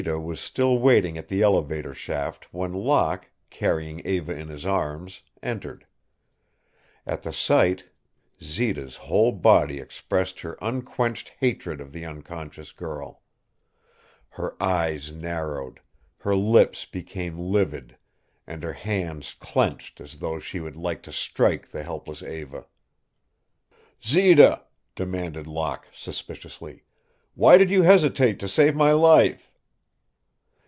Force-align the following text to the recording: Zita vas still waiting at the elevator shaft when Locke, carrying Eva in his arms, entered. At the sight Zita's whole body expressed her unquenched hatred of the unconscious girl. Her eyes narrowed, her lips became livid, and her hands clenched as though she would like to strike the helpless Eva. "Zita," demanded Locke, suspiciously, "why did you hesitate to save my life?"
Zita 0.05 0.17
vas 0.17 0.39
still 0.41 0.79
waiting 0.79 1.15
at 1.15 1.27
the 1.27 1.43
elevator 1.43 1.93
shaft 1.93 2.51
when 2.51 2.73
Locke, 2.73 3.29
carrying 3.51 3.99
Eva 4.03 4.35
in 4.35 4.47
his 4.47 4.65
arms, 4.65 5.21
entered. 5.43 5.85
At 7.05 7.21
the 7.21 7.31
sight 7.31 7.83
Zita's 8.41 8.95
whole 8.95 9.31
body 9.31 9.77
expressed 9.79 10.39
her 10.39 10.57
unquenched 10.59 11.33
hatred 11.39 11.79
of 11.79 11.93
the 11.93 12.03
unconscious 12.03 12.71
girl. 12.71 13.21
Her 14.29 14.55
eyes 14.59 15.11
narrowed, 15.11 15.81
her 16.17 16.35
lips 16.35 16.85
became 16.85 17.37
livid, 17.37 17.95
and 18.47 18.63
her 18.63 18.73
hands 18.73 19.35
clenched 19.39 20.01
as 20.01 20.17
though 20.17 20.39
she 20.39 20.59
would 20.59 20.75
like 20.75 21.03
to 21.03 21.11
strike 21.11 21.67
the 21.67 21.83
helpless 21.83 22.23
Eva. 22.23 22.65
"Zita," 24.03 24.63
demanded 24.95 25.45
Locke, 25.45 25.89
suspiciously, 25.91 26.85
"why 27.35 27.59
did 27.59 27.69
you 27.69 27.83
hesitate 27.83 28.39
to 28.39 28.47
save 28.47 28.75
my 28.75 28.93
life?" 28.93 29.49